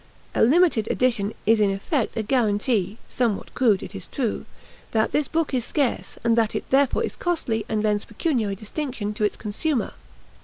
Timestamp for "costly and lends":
7.15-8.05